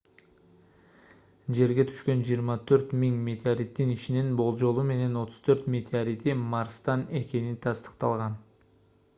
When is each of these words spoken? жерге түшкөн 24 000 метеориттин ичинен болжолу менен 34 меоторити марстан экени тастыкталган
жерге 1.57 1.83
түшкөн 1.89 2.23
24 2.29 2.95
000 3.03 3.19
метеориттин 3.27 3.91
ичинен 3.97 4.31
болжолу 4.41 4.87
менен 4.93 5.21
34 5.25 5.69
меоторити 5.75 6.37
марстан 6.49 7.05
экени 7.23 7.57
тастыкталган 7.69 8.41